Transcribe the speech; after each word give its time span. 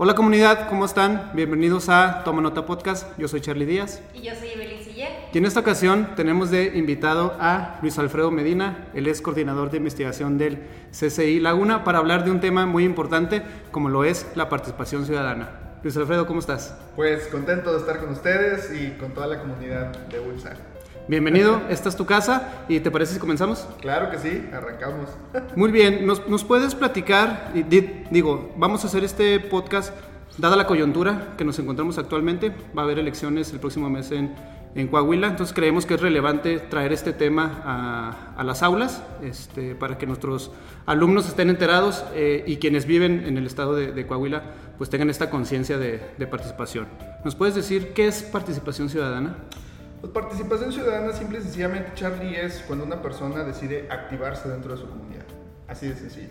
Hola 0.00 0.14
comunidad, 0.14 0.68
¿cómo 0.68 0.84
están? 0.84 1.32
Bienvenidos 1.34 1.88
a 1.88 2.22
Toma 2.22 2.40
Nota 2.40 2.64
Podcast. 2.64 3.18
Yo 3.18 3.26
soy 3.26 3.40
Charlie 3.40 3.66
Díaz. 3.66 4.00
Y 4.14 4.22
yo 4.22 4.32
soy 4.36 4.50
Evelyn 4.50 4.80
Siller. 4.84 5.10
Y 5.32 5.38
en 5.38 5.44
esta 5.44 5.58
ocasión 5.58 6.14
tenemos 6.14 6.52
de 6.52 6.66
invitado 6.78 7.36
a 7.40 7.80
Luis 7.82 7.98
Alfredo 7.98 8.30
Medina. 8.30 8.86
Él 8.94 9.08
es 9.08 9.20
coordinador 9.20 9.72
de 9.72 9.78
investigación 9.78 10.38
del 10.38 10.60
CCI 10.92 11.40
Laguna 11.40 11.82
para 11.82 11.98
hablar 11.98 12.24
de 12.24 12.30
un 12.30 12.38
tema 12.38 12.64
muy 12.64 12.84
importante 12.84 13.42
como 13.72 13.88
lo 13.88 14.04
es 14.04 14.24
la 14.36 14.48
participación 14.48 15.04
ciudadana. 15.04 15.78
Luis 15.82 15.96
Alfredo, 15.96 16.28
¿cómo 16.28 16.38
estás? 16.38 16.76
Pues 16.94 17.26
contento 17.26 17.72
de 17.72 17.80
estar 17.80 17.98
con 17.98 18.10
ustedes 18.10 18.70
y 18.72 18.96
con 19.00 19.14
toda 19.14 19.26
la 19.26 19.40
comunidad 19.40 19.96
de 20.10 20.20
Ulsa. 20.20 20.54
Bienvenido, 21.08 21.62
esta 21.70 21.88
es 21.88 21.96
tu 21.96 22.04
casa 22.04 22.66
y 22.68 22.80
¿te 22.80 22.90
parece 22.90 23.14
si 23.14 23.18
comenzamos? 23.18 23.66
Claro 23.80 24.10
que 24.10 24.18
sí, 24.18 24.46
arrancamos. 24.52 25.08
Muy 25.56 25.72
bien, 25.72 26.06
¿nos, 26.06 26.44
puedes 26.44 26.74
platicar? 26.74 27.50
Digo, 28.10 28.52
vamos 28.58 28.84
a 28.84 28.88
hacer 28.88 29.04
este 29.04 29.40
podcast 29.40 29.94
dada 30.36 30.54
la 30.54 30.66
coyuntura 30.66 31.28
que 31.38 31.46
nos 31.46 31.58
encontramos 31.58 31.96
actualmente, 31.96 32.52
va 32.76 32.82
a 32.82 32.84
haber 32.84 32.98
elecciones 32.98 33.50
el 33.54 33.58
próximo 33.58 33.88
mes 33.88 34.10
en, 34.10 34.34
en 34.74 34.86
Coahuila, 34.88 35.28
entonces 35.28 35.54
creemos 35.54 35.86
que 35.86 35.94
es 35.94 36.00
relevante 36.02 36.58
traer 36.58 36.92
este 36.92 37.14
tema 37.14 37.62
a, 37.64 38.34
a 38.36 38.44
las 38.44 38.62
aulas 38.62 39.02
este, 39.22 39.74
para 39.74 39.96
que 39.96 40.06
nuestros 40.06 40.50
alumnos 40.84 41.26
estén 41.26 41.48
enterados 41.48 42.04
eh, 42.12 42.44
y 42.46 42.58
quienes 42.58 42.84
viven 42.84 43.24
en 43.24 43.38
el 43.38 43.46
estado 43.46 43.74
de, 43.74 43.92
de 43.92 44.06
Coahuila 44.06 44.42
pues 44.76 44.90
tengan 44.90 45.08
esta 45.08 45.30
conciencia 45.30 45.78
de, 45.78 46.02
de 46.18 46.26
participación. 46.26 46.86
¿Nos 47.24 47.34
puedes 47.34 47.54
decir 47.54 47.94
qué 47.94 48.06
es 48.08 48.22
participación 48.22 48.90
ciudadana? 48.90 49.36
Pues 50.00 50.12
participación 50.12 50.72
ciudadana 50.72 51.12
simple 51.12 51.38
y 51.38 51.42
sencillamente, 51.42 51.90
Charlie, 51.94 52.36
es 52.36 52.62
cuando 52.66 52.84
una 52.84 53.02
persona 53.02 53.42
decide 53.42 53.88
activarse 53.90 54.48
dentro 54.48 54.72
de 54.72 54.80
su 54.80 54.88
comunidad. 54.88 55.24
Así 55.66 55.88
de 55.88 55.96
sencillo. 55.96 56.28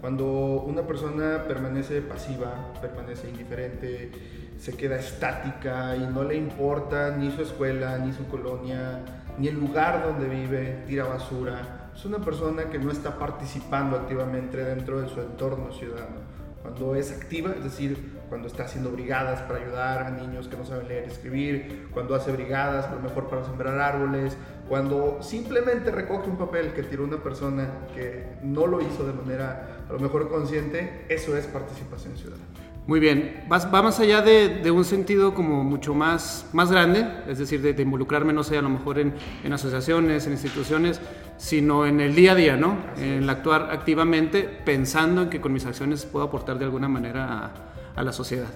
Cuando 0.00 0.26
una 0.62 0.82
persona 0.82 1.44
permanece 1.48 2.02
pasiva, 2.02 2.72
permanece 2.80 3.28
indiferente, 3.28 4.12
se 4.58 4.76
queda 4.76 4.96
estática 4.96 5.96
y 5.96 6.06
no 6.06 6.22
le 6.22 6.36
importa 6.36 7.16
ni 7.16 7.32
su 7.32 7.42
escuela, 7.42 7.98
ni 7.98 8.12
su 8.12 8.28
colonia, 8.28 9.00
ni 9.38 9.48
el 9.48 9.56
lugar 9.58 10.04
donde 10.04 10.28
vive, 10.28 10.84
tira 10.86 11.04
basura, 11.04 11.90
es 11.94 12.04
una 12.04 12.18
persona 12.18 12.70
que 12.70 12.78
no 12.78 12.92
está 12.92 13.18
participando 13.18 13.96
activamente 13.96 14.56
dentro 14.56 15.00
de 15.00 15.08
su 15.08 15.20
entorno 15.20 15.72
ciudadano. 15.72 16.20
Cuando 16.62 16.94
es 16.94 17.10
activa, 17.10 17.52
es 17.56 17.64
decir, 17.64 18.19
cuando 18.30 18.46
está 18.46 18.62
haciendo 18.62 18.90
brigadas 18.92 19.40
para 19.42 19.58
ayudar 19.58 20.04
a 20.04 20.10
niños 20.10 20.46
que 20.46 20.56
no 20.56 20.64
saben 20.64 20.86
leer 20.86 21.04
y 21.08 21.10
escribir, 21.10 21.88
cuando 21.92 22.14
hace 22.14 22.30
brigadas 22.30 22.86
a 22.86 22.94
lo 22.94 23.00
mejor 23.00 23.28
para 23.28 23.44
sembrar 23.44 23.78
árboles, 23.78 24.36
cuando 24.68 25.18
simplemente 25.20 25.90
recoge 25.90 26.30
un 26.30 26.38
papel 26.38 26.72
que 26.72 26.84
tiró 26.84 27.02
una 27.02 27.16
persona 27.16 27.68
que 27.92 28.24
no 28.44 28.68
lo 28.68 28.80
hizo 28.80 29.04
de 29.04 29.12
manera 29.12 29.80
a 29.88 29.92
lo 29.92 29.98
mejor 29.98 30.28
consciente, 30.28 31.06
eso 31.08 31.36
es 31.36 31.46
participación 31.46 32.16
ciudadana. 32.16 32.44
Muy 32.86 33.00
bien, 33.00 33.44
va, 33.52 33.82
más 33.82 33.98
allá 33.98 34.22
de, 34.22 34.70
un 34.70 34.84
sentido 34.84 35.34
como 35.34 35.64
mucho 35.64 35.92
más, 35.92 36.48
más 36.52 36.70
grande, 36.70 37.06
es 37.28 37.38
decir, 37.38 37.60
de, 37.60 37.82
involucrarme, 37.82 38.32
no 38.32 38.44
sé, 38.44 38.58
a 38.58 38.62
lo 38.62 38.70
mejor 38.70 39.00
en, 39.00 39.12
en, 39.44 39.52
asociaciones, 39.52 40.26
en 40.26 40.32
instituciones, 40.32 41.00
sino 41.36 41.84
en 41.84 42.00
el 42.00 42.14
día 42.14 42.32
a 42.32 42.34
día, 42.36 42.56
¿no? 42.56 42.76
en 42.96 43.28
actuar 43.28 43.70
activamente 43.72 44.42
pensando 44.42 45.22
en 45.22 45.30
que 45.30 45.40
con 45.40 45.52
mis 45.52 45.66
acciones 45.66 46.06
puedo 46.06 46.24
aportar 46.24 46.58
de 46.58 46.64
alguna 46.64 46.88
manera 46.88 47.46
a, 47.46 47.52
a 48.00 48.02
la 48.04 48.12
sociedad. 48.12 48.48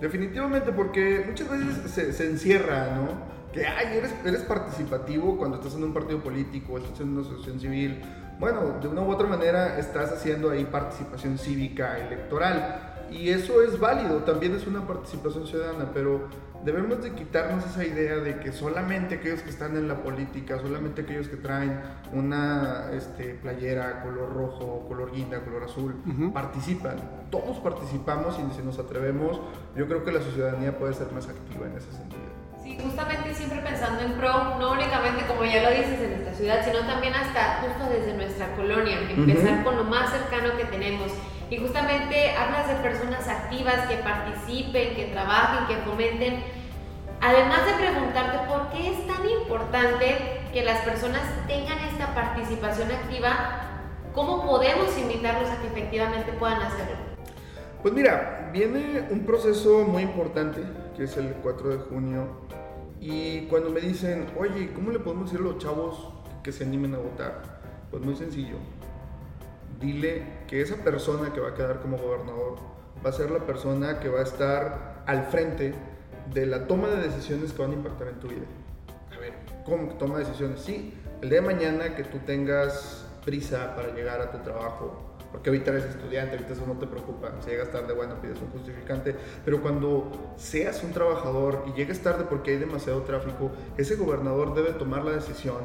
Definitivamente, 0.00 0.72
porque 0.72 1.24
muchas 1.26 1.50
veces 1.50 2.14
se, 2.16 2.26
encierra, 2.26 2.96
¿no? 2.96 3.08
Que, 3.52 3.66
ay, 3.66 3.98
eres, 3.98 4.14
eres 4.24 4.42
participativo 4.42 5.36
cuando 5.36 5.56
estás 5.56 5.74
en 5.74 5.84
un 5.84 5.92
partido 5.92 6.22
político, 6.22 6.78
estás 6.78 7.00
en 7.00 7.10
una 7.10 7.22
asociación 7.22 7.60
civil. 7.60 8.00
Bueno, 8.38 8.78
de 8.80 8.88
una 8.88 9.02
u 9.02 9.10
otra 9.10 9.26
manera 9.26 9.78
estás 9.78 10.12
haciendo 10.12 10.50
ahí 10.50 10.64
participación 10.64 11.36
cívica 11.36 11.98
electoral 11.98 13.06
y 13.10 13.30
eso 13.30 13.62
es 13.62 13.78
válido, 13.78 14.18
también 14.18 14.54
es 14.54 14.66
una 14.66 14.86
participación 14.86 15.46
ciudadana, 15.46 15.90
pero 15.92 16.28
debemos 16.64 17.02
de 17.02 17.12
quitarnos 17.12 17.64
esa 17.64 17.84
idea 17.84 18.16
de 18.16 18.38
que 18.40 18.52
solamente 18.52 19.16
aquellos 19.16 19.40
que 19.40 19.50
están 19.50 19.76
en 19.76 19.88
la 19.88 20.02
política, 20.02 20.58
solamente 20.58 21.02
aquellos 21.02 21.28
que 21.28 21.36
traen 21.36 21.80
una 22.12 22.90
este, 22.92 23.34
playera 23.34 24.02
color 24.02 24.32
rojo, 24.32 24.84
color 24.88 25.12
guinda, 25.12 25.40
color 25.40 25.64
azul, 25.64 25.94
participan. 26.32 26.96
Todos 27.30 27.58
participamos 27.58 28.38
y 28.38 28.54
si 28.54 28.62
nos 28.62 28.78
atrevemos, 28.78 29.40
yo 29.76 29.86
creo 29.86 30.04
que 30.04 30.12
la 30.12 30.20
ciudadanía 30.20 30.78
puede 30.78 30.94
ser 30.94 31.10
más 31.12 31.28
activa 31.28 31.66
en 31.66 31.76
ese 31.76 31.92
sentido. 31.92 32.20
Sí, 32.62 32.78
justamente 32.82 33.34
siempre 33.34 33.60
pensando 33.60 34.02
en 34.02 34.12
pro, 34.12 34.58
no 34.58 34.72
únicamente 34.72 35.24
como 35.26 35.44
ya 35.44 35.62
lo 35.62 35.70
dices 35.70 35.98
en 36.00 36.12
esta 36.12 36.34
ciudad, 36.34 36.64
sino 36.64 36.80
también 36.86 37.14
hasta 37.14 37.62
justo 37.62 37.90
desde 37.90 38.14
nuestra 38.14 38.54
colonia, 38.54 39.00
empezar 39.10 39.64
con 39.64 39.76
lo 39.76 39.84
más 39.84 40.10
cercano 40.10 40.56
que 40.58 40.64
tenemos 40.66 41.10
y 41.50 41.58
justamente 41.58 42.36
hablas 42.36 42.68
de 42.68 42.74
personas 42.76 43.26
activas 43.26 43.86
que 43.88 43.96
participen, 43.96 44.94
que 44.94 45.10
trabajen, 45.12 45.66
que 45.66 45.82
fomenten. 45.82 46.44
Además 47.20 47.66
de 47.66 47.72
preguntarte 47.72 48.38
por 48.48 48.70
qué 48.70 48.92
es 48.92 49.06
tan 49.06 49.28
importante 49.28 50.40
que 50.52 50.62
las 50.62 50.80
personas 50.82 51.22
tengan 51.48 51.78
esta 51.80 52.14
participación 52.14 52.90
activa, 52.92 53.62
¿cómo 54.14 54.46
podemos 54.46 54.96
invitarlos 54.96 55.50
a 55.50 55.60
que 55.60 55.66
efectivamente 55.66 56.32
puedan 56.32 56.62
hacerlo? 56.62 56.96
Pues 57.82 57.94
mira, 57.94 58.50
viene 58.52 59.08
un 59.10 59.26
proceso 59.26 59.84
muy 59.84 60.02
importante, 60.02 60.62
que 60.96 61.04
es 61.04 61.16
el 61.16 61.34
4 61.42 61.68
de 61.68 61.78
junio, 61.78 62.28
y 63.00 63.46
cuando 63.46 63.70
me 63.70 63.80
dicen, 63.80 64.26
oye, 64.38 64.72
¿cómo 64.72 64.90
le 64.90 64.98
podemos 64.98 65.30
decir 65.30 65.40
a 65.40 65.48
los 65.50 65.58
chavos 65.58 66.08
que 66.42 66.52
se 66.52 66.64
animen 66.64 66.94
a 66.94 66.98
votar? 66.98 67.42
Pues 67.90 68.02
muy 68.02 68.14
sencillo, 68.14 68.56
dile 69.80 70.22
que 70.46 70.60
esa 70.60 70.76
persona 70.76 71.32
que 71.32 71.40
va 71.40 71.48
a 71.48 71.54
quedar 71.54 71.80
como 71.80 71.96
gobernador 71.96 72.58
va 73.04 73.10
a 73.10 73.12
ser 73.12 73.30
la 73.30 73.40
persona 73.40 73.98
que 73.98 74.08
va 74.08 74.20
a 74.20 74.24
estar 74.24 75.02
al 75.06 75.24
frente 75.26 75.74
de 76.32 76.46
la 76.46 76.66
toma 76.66 76.88
de 76.88 77.08
decisiones 77.08 77.52
que 77.52 77.62
van 77.62 77.72
a 77.72 77.74
impactar 77.74 78.08
en 78.08 78.20
tu 78.20 78.28
vida. 78.28 78.44
A 79.16 79.18
ver, 79.18 79.32
¿cómo 79.64 79.88
que 79.88 79.94
toma 79.94 80.18
decisiones? 80.18 80.60
Sí, 80.60 80.94
el 81.22 81.30
día 81.30 81.40
de 81.40 81.46
mañana 81.46 81.96
que 81.96 82.04
tú 82.04 82.18
tengas 82.18 83.06
prisa 83.24 83.74
para 83.74 83.94
llegar 83.94 84.20
a 84.20 84.30
tu 84.30 84.38
trabajo, 84.38 85.16
porque 85.32 85.50
ahorita 85.50 85.70
eres 85.70 85.84
estudiante, 85.84 86.36
ahorita 86.36 86.52
eso 86.52 86.66
no 86.66 86.74
te 86.74 86.86
preocupa, 86.86 87.32
si 87.40 87.50
llegas 87.50 87.70
tarde, 87.70 87.92
bueno, 87.94 88.20
pides 88.20 88.40
un 88.40 88.50
justificante, 88.50 89.14
pero 89.44 89.62
cuando 89.62 90.10
seas 90.36 90.82
un 90.82 90.92
trabajador 90.92 91.64
y 91.68 91.72
llegues 91.72 92.02
tarde 92.02 92.24
porque 92.28 92.52
hay 92.52 92.58
demasiado 92.58 93.02
tráfico, 93.02 93.50
ese 93.76 93.96
gobernador 93.96 94.54
debe 94.54 94.72
tomar 94.72 95.04
la 95.04 95.12
decisión 95.12 95.60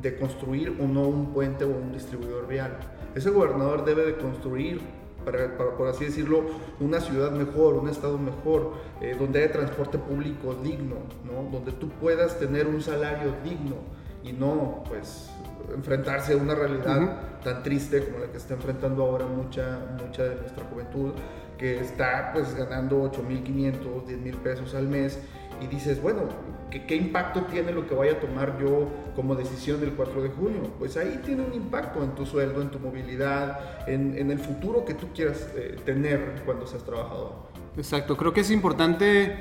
de 0.00 0.16
construir 0.16 0.76
o 0.80 0.86
no 0.86 1.02
un 1.02 1.32
puente 1.32 1.64
o 1.64 1.68
un 1.68 1.92
distribuidor 1.92 2.46
vial 2.46 2.78
ese 3.14 3.30
gobernador 3.30 3.84
debe 3.84 4.04
de 4.06 4.16
construir, 4.16 4.80
para, 5.24 5.56
por 5.56 5.88
así 5.88 6.06
decirlo, 6.06 6.44
una 6.80 7.00
ciudad 7.00 7.30
mejor, 7.30 7.74
un 7.74 7.88
estado 7.88 8.18
mejor, 8.18 8.72
eh, 9.00 9.16
donde 9.18 9.42
haya 9.42 9.52
transporte 9.52 9.98
público 9.98 10.54
digno, 10.62 10.96
¿no? 11.24 11.50
donde 11.50 11.72
tú 11.72 11.88
puedas 11.88 12.38
tener 12.38 12.66
un 12.66 12.80
salario 12.80 13.34
digno 13.44 13.76
y 14.22 14.32
no, 14.32 14.82
pues, 14.88 15.30
enfrentarse 15.74 16.34
a 16.34 16.36
una 16.36 16.54
realidad 16.54 17.40
tan 17.42 17.62
triste 17.62 18.04
como 18.04 18.18
la 18.18 18.30
que 18.30 18.36
está 18.36 18.54
enfrentando 18.54 19.04
ahora 19.04 19.26
mucha, 19.26 19.78
mucha 20.04 20.24
de 20.24 20.36
nuestra 20.36 20.64
juventud, 20.64 21.12
que 21.58 21.80
está 21.80 22.30
pues 22.32 22.54
ganando 22.54 23.02
8.500, 23.10 24.06
10.000 24.06 24.36
pesos 24.36 24.74
al 24.74 24.88
mes 24.88 25.18
y 25.60 25.66
dices, 25.66 26.00
bueno, 26.00 26.22
¿qué, 26.70 26.96
impacto 26.96 27.42
tiene 27.42 27.72
lo 27.72 27.86
que 27.86 27.94
vaya 27.94 28.12
a 28.12 28.20
tomar 28.20 28.58
yo 28.60 28.88
como 29.14 29.34
decisión 29.34 29.80
del 29.80 29.92
4 29.92 30.22
de 30.22 30.28
junio? 30.30 30.62
Pues 30.78 30.96
ahí 30.96 31.20
tiene 31.24 31.42
un 31.42 31.52
impacto 31.52 32.02
en 32.02 32.14
tu 32.14 32.24
sueldo, 32.24 32.62
en 32.62 32.70
tu 32.70 32.78
movilidad, 32.78 33.88
en, 33.88 34.30
el 34.30 34.38
futuro 34.38 34.84
que 34.84 34.94
tú 34.94 35.08
quieras 35.14 35.48
eh, 35.56 35.76
tener 35.84 36.42
cuando 36.44 36.66
seas 36.66 36.84
trabajador. 36.84 37.50
Exacto, 37.76 38.16
creo 38.16 38.32
que 38.32 38.40
es 38.40 38.50
importante 38.50 39.36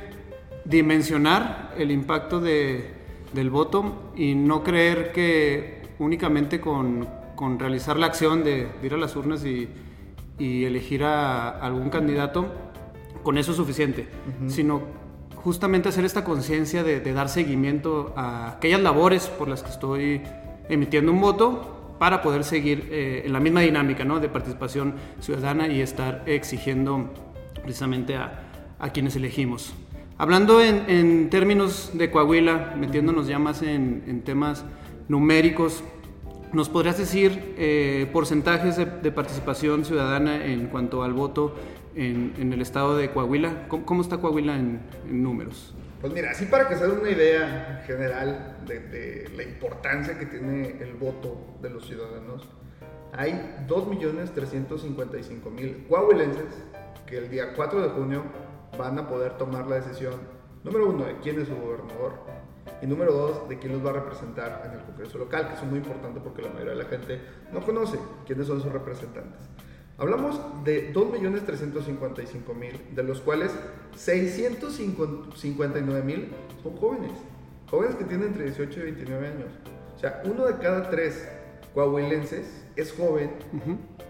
dimensionar 0.65 1.73
el 1.77 1.91
impacto 1.91 2.39
de, 2.39 2.91
del 3.33 3.49
voto 3.49 4.11
y 4.15 4.35
no 4.35 4.63
creer 4.63 5.11
que 5.11 5.81
únicamente 5.99 6.59
con, 6.59 7.07
con 7.35 7.59
realizar 7.59 7.97
la 7.97 8.07
acción 8.07 8.43
de, 8.43 8.67
ir 8.83 8.93
a 8.93 8.97
las 8.97 9.15
urnas 9.15 9.43
y, 9.45 9.69
y 10.37 10.65
elegir 10.65 11.03
a 11.03 11.49
algún 11.49 11.89
candidato, 11.89 12.47
con 13.23 13.37
eso 13.37 13.51
es 13.51 13.57
suficiente, 13.57 14.07
sino 14.47 14.81
justamente 15.43 15.89
hacer 15.89 16.05
esta 16.05 16.23
conciencia 16.23 16.83
de, 16.83 16.99
dar 17.13 17.29
seguimiento 17.29 18.13
a 18.15 18.51
aquellas 18.51 18.81
labores 18.81 19.27
por 19.27 19.47
las 19.47 19.63
que 19.63 19.69
estoy 19.69 20.21
emitiendo 20.67 21.11
un 21.11 21.21
voto 21.21 21.95
para 21.97 22.21
poder 22.21 22.43
seguir 22.43 22.87
eh, 22.91 23.23
en 23.25 23.33
la 23.33 23.39
misma 23.39 23.61
dinámica 23.61 24.05
¿no? 24.05 24.19
de 24.19 24.29
participación 24.29 24.95
ciudadana 25.19 25.67
y 25.67 25.81
estar 25.81 26.23
exigiendo 26.25 27.09
precisamente 27.61 28.15
a, 28.15 28.45
quienes 28.93 29.15
elegimos. 29.17 29.73
Hablando 30.17 30.61
en, 30.61 31.29
términos 31.29 31.91
de 31.93 32.09
Coahuila, 32.09 32.75
metiéndonos 32.77 33.27
ya 33.27 33.39
más 33.39 33.61
en, 33.61 34.21
temas 34.23 34.63
numéricos, 35.09 35.83
¿nos 36.53 36.69
podrías 36.69 36.97
decir 36.97 37.55
eh, 37.57 38.09
porcentajes 38.13 38.77
de, 38.77 39.11
participación 39.11 39.83
ciudadana 39.83 40.45
en 40.45 40.67
cuanto 40.67 41.03
al 41.03 41.13
voto 41.13 41.55
en, 41.95 42.53
el 42.53 42.61
estado 42.61 42.95
de 42.97 43.09
Coahuila. 43.11 43.67
¿Cómo, 43.67 44.01
está 44.01 44.17
Coahuila 44.17 44.55
en, 44.55 44.79
números? 45.07 45.73
Pues 46.01 46.13
mira, 46.13 46.31
así 46.31 46.45
para 46.45 46.69
que 46.69 46.75
se 46.75 46.87
den 46.87 46.99
una 46.99 47.09
idea 47.09 47.83
general 47.85 48.57
de, 48.65 49.29
la 49.35 49.43
importancia 49.43 50.17
que 50.17 50.25
tiene 50.25 50.81
el 50.81 50.93
voto 50.93 51.57
de 51.61 51.69
los 51.69 51.85
ciudadanos, 51.85 52.47
hay 53.11 53.65
2.355.000 53.67 55.87
coahuilenses 55.87 56.63
que 57.05 57.17
el 57.17 57.29
día 57.29 57.53
4 57.55 57.81
de 57.81 57.89
junio 57.89 58.23
van 58.77 58.97
a 58.99 59.09
poder 59.09 59.37
tomar 59.37 59.67
la 59.67 59.75
decisión, 59.75 60.13
número 60.63 60.89
uno, 60.89 61.03
de 61.05 61.17
quién 61.17 61.41
es 61.41 61.47
su 61.47 61.55
gobernador, 61.55 62.13
y 62.81 62.87
número 62.87 63.11
dos, 63.11 63.49
de 63.49 63.57
quién 63.57 63.73
los 63.73 63.85
va 63.85 63.89
a 63.89 63.93
representar 63.93 64.63
en 64.65 64.79
el 64.79 64.85
Congreso 64.85 65.17
local, 65.17 65.49
que 65.49 65.55
es 65.55 65.63
muy 65.63 65.79
importante 65.79 66.21
porque 66.21 66.41
la 66.41 66.49
mayoría 66.49 66.73
de 66.73 66.83
la 66.83 66.89
gente 66.89 67.19
no 67.51 67.61
conoce 67.61 67.99
quiénes 68.25 68.47
son 68.47 68.61
sus 68.61 68.71
representantes. 68.71 69.41
Hablamos 69.99 70.39
de 70.63 70.93
2.355.000, 70.93 72.95
de 72.95 73.03
los 73.03 73.19
cuales 73.19 73.51
659.000 73.97 76.27
son 76.63 76.77
jóvenes, 76.77 77.11
jóvenes 77.69 77.95
que 77.95 78.05
tienen 78.05 78.27
entre 78.27 78.45
18 78.45 78.79
y 78.79 78.83
29 78.83 79.27
años. 79.27 79.49
O 79.95 79.99
sea, 79.99 80.21
uno 80.23 80.45
de 80.45 80.57
cada 80.57 80.89
tres 80.89 81.27
coahuilenses 81.73 82.63
es 82.77 82.93
joven, 82.93 83.31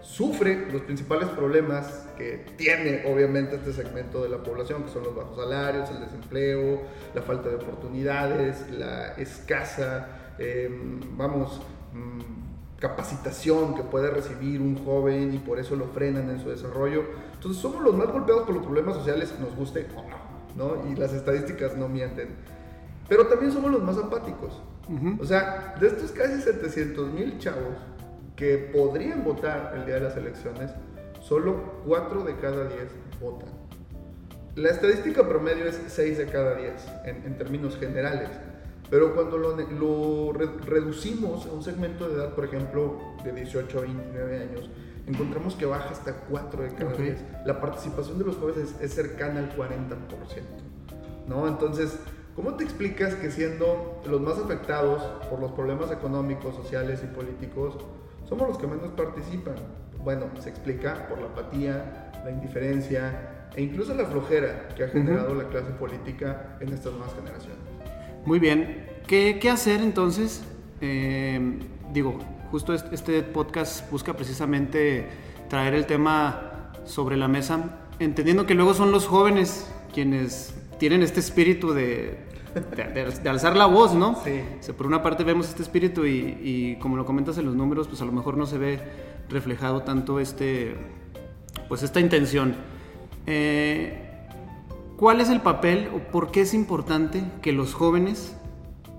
sufre 0.00 0.70
los 0.70 0.82
principales 0.82 1.28
problemas 1.30 2.06
que 2.16 2.46
tiene 2.56 3.02
obviamente 3.12 3.56
este 3.56 3.72
segmento 3.72 4.22
de 4.22 4.28
la 4.28 4.38
población, 4.38 4.84
que 4.84 4.90
son 4.90 5.02
los 5.02 5.16
bajos 5.16 5.36
salarios, 5.36 5.90
el 5.90 5.98
desempleo, 6.00 6.82
la 7.14 7.22
falta 7.22 7.48
de 7.48 7.56
oportunidades, 7.56 8.70
la 8.70 9.14
escasa, 9.14 10.34
em, 10.38 11.00
vamos, 11.16 11.60
mm, 11.92 12.49
capacitación 12.80 13.76
que 13.76 13.82
puede 13.82 14.10
recibir 14.10 14.60
un 14.60 14.84
joven 14.84 15.32
y 15.34 15.38
por 15.38 15.60
eso 15.60 15.76
lo 15.76 15.86
frenan 15.86 16.30
en 16.30 16.40
su 16.40 16.48
desarrollo. 16.48 17.04
Entonces 17.34 17.62
somos 17.62 17.82
los 17.82 17.94
más 17.94 18.08
golpeados 18.08 18.44
por 18.44 18.54
los 18.54 18.64
problemas 18.64 18.96
sociales, 18.96 19.32
nos 19.38 19.54
guste 19.54 19.86
o 19.94 20.02
no, 20.56 20.76
¿no? 20.76 20.90
Y 20.90 20.96
las 20.96 21.12
estadísticas 21.12 21.76
no 21.76 21.88
mienten. 21.88 22.30
Pero 23.08 23.26
también 23.26 23.52
somos 23.52 23.70
los 23.70 23.82
más 23.82 23.98
apáticos. 23.98 24.60
O 25.20 25.24
sea, 25.24 25.76
de 25.78 25.86
estos 25.86 26.10
casi 26.10 26.40
700 26.40 27.12
mil 27.12 27.38
chavos 27.38 27.76
que 28.34 28.56
podrían 28.72 29.22
votar 29.22 29.72
el 29.76 29.86
día 29.86 29.96
de 29.96 30.00
las 30.00 30.16
elecciones, 30.16 30.72
solo 31.20 31.82
4 31.86 32.24
de 32.24 32.36
cada 32.38 32.64
10 32.64 32.88
votan. 33.20 33.48
La 34.56 34.70
estadística 34.70 35.28
promedio 35.28 35.66
es 35.66 35.80
6 35.86 36.18
de 36.18 36.26
cada 36.26 36.56
10 36.56 36.72
en, 37.04 37.38
términos 37.38 37.78
generales, 37.78 38.30
pero 38.90 39.14
cuando 39.14 39.38
lo, 39.38 39.56
lo 39.56 40.32
reducimos 40.32 41.46
a 41.46 41.52
un 41.52 41.62
segmento 41.62 42.08
de 42.08 42.16
edad, 42.16 42.34
por 42.34 42.44
ejemplo, 42.44 42.98
de 43.24 43.32
18 43.32 43.78
a 43.78 43.80
29 43.82 44.38
años, 44.38 44.70
encontramos 45.06 45.54
que 45.54 45.66
baja 45.66 45.90
hasta 45.90 46.12
4 46.28 46.62
de 46.62 46.74
cada 46.74 46.92
10. 46.92 47.24
La 47.46 47.60
participación 47.60 48.18
de 48.18 48.24
los 48.24 48.36
jóvenes 48.36 48.70
es, 48.70 48.80
es 48.80 48.94
cercana 48.94 49.40
al 49.40 49.56
40%. 49.56 49.96
¿no? 51.28 51.46
Entonces, 51.46 51.98
¿Cómo 52.36 52.54
te 52.54 52.64
explicas 52.64 53.16
que 53.16 53.30
siendo 53.30 54.00
los 54.08 54.20
más 54.20 54.38
afectados 54.38 55.02
por 55.28 55.40
los 55.40 55.52
problemas 55.52 55.90
económicos, 55.90 56.54
sociales 56.54 57.02
y 57.04 57.06
políticos, 57.08 57.76
somos 58.26 58.48
los 58.48 58.56
que 58.56 58.66
menos 58.66 58.88
participan? 58.96 59.56
Bueno, 60.02 60.26
se 60.40 60.48
explica 60.48 61.08
por 61.08 61.18
la 61.18 61.26
apatía, 61.26 62.12
la 62.24 62.30
indiferencia 62.30 63.48
e 63.54 63.62
incluso 63.62 63.94
la 63.94 64.06
flojera 64.06 64.68
que 64.74 64.84
ha 64.84 64.88
generado 64.88 65.34
la 65.34 65.48
clase 65.48 65.72
política 65.72 66.56
en 66.60 66.72
estas 66.72 66.92
nuevas 66.92 67.12
generaciones. 67.14 67.69
Muy 68.30 68.38
bien, 68.38 68.86
¿qué, 69.08 69.40
qué 69.40 69.50
hacer 69.50 69.80
entonces? 69.80 70.44
Eh, 70.80 71.58
digo, 71.92 72.16
justo 72.52 72.72
este 72.72 73.24
podcast 73.24 73.90
busca 73.90 74.14
precisamente 74.14 75.08
traer 75.48 75.74
el 75.74 75.84
tema 75.84 76.70
sobre 76.84 77.16
la 77.16 77.26
mesa, 77.26 77.80
entendiendo 77.98 78.46
que 78.46 78.54
luego 78.54 78.72
son 78.72 78.92
los 78.92 79.08
jóvenes 79.08 79.68
quienes 79.92 80.54
tienen 80.78 81.02
este 81.02 81.18
espíritu 81.18 81.72
de, 81.72 82.20
de, 82.84 83.28
alzar 83.28 83.56
la 83.56 83.66
voz, 83.66 83.94
¿no? 83.94 84.16
Sí. 84.22 84.42
por 84.74 84.86
una 84.86 85.02
parte 85.02 85.24
vemos 85.24 85.48
este 85.48 85.64
espíritu 85.64 86.06
y, 86.06 86.78
como 86.80 86.96
lo 86.96 87.04
comentas 87.04 87.36
en 87.36 87.46
los 87.46 87.56
números, 87.56 87.88
pues 87.88 88.00
a 88.00 88.04
lo 88.04 88.12
mejor 88.12 88.36
no 88.36 88.46
se 88.46 88.58
ve 88.58 88.78
reflejado 89.28 89.82
tanto 89.82 90.20
este, 90.20 90.76
pues 91.68 91.82
esta 91.82 91.98
intención. 91.98 92.54
Eh, 93.26 94.09
¿Cuál 95.00 95.22
es 95.22 95.30
el 95.30 95.40
papel 95.40 95.88
o 95.94 96.10
por 96.12 96.30
qué 96.30 96.42
es 96.42 96.52
importante 96.52 97.24
que 97.40 97.52
los 97.52 97.72
jóvenes 97.72 98.36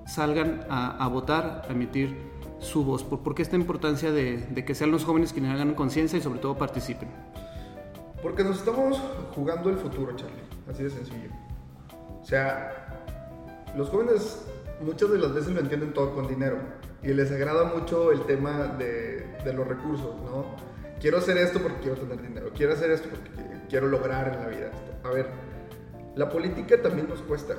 salgan 0.07 0.65
a, 0.67 1.07
votar, 1.09 1.61
a 1.69 1.71
emitir 1.73 2.17
su 2.57 2.83
voz? 2.83 3.03
¿Por, 3.03 3.35
qué 3.35 3.43
esta 3.43 3.55
importancia 3.55 4.11
de, 4.11 4.37
de 4.37 4.65
que 4.65 4.73
sean 4.73 4.89
los 4.89 5.05
jóvenes 5.05 5.31
quienes 5.31 5.51
hagan 5.51 5.75
conciencia 5.75 6.17
y 6.17 6.21
sobre 6.23 6.39
todo 6.39 6.57
participen? 6.57 7.07
Porque 8.23 8.43
nos 8.43 8.57
estamos 8.57 8.99
jugando 9.35 9.69
el 9.69 9.77
futuro, 9.77 10.15
Charlie. 10.15 10.41
Así 10.67 10.81
de 10.81 10.89
sencillo. 10.89 11.29
O 12.19 12.25
sea, 12.25 13.05
los 13.77 13.87
jóvenes 13.89 14.43
muchas 14.83 15.11
de 15.11 15.19
las 15.19 15.35
veces 15.35 15.53
lo 15.53 15.59
entienden 15.59 15.93
todo 15.93 16.15
con 16.15 16.27
dinero 16.27 16.57
y 17.03 17.09
les 17.09 17.31
agrada 17.31 17.65
mucho 17.65 18.11
el 18.11 18.21
tema 18.21 18.75
de, 18.79 19.23
los 19.53 19.67
recursos, 19.67 20.15
¿no? 20.23 20.45
Quiero 20.99 21.19
hacer 21.19 21.37
esto 21.37 21.61
porque 21.61 21.77
quiero 21.81 21.97
tener 21.97 22.19
dinero, 22.23 22.49
quiero 22.55 22.73
hacer 22.73 22.89
esto 22.89 23.07
porque 23.07 23.29
quiero 23.69 23.87
lograr 23.87 24.33
en 24.33 24.39
la 24.39 24.47
vida 24.47 24.71
esto. 24.71 25.07
A 25.07 25.11
ver, 25.11 25.50
la 26.15 26.29
política 26.29 26.81
también 26.81 27.07
nos 27.07 27.21
cuesta. 27.21 27.55